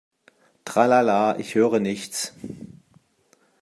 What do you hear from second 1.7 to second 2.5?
nichts!